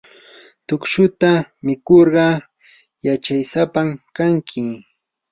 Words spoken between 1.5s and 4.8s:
mikurqa yachaysapam kanki.